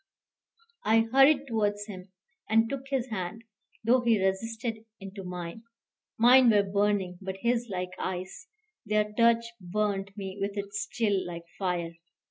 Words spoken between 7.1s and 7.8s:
but his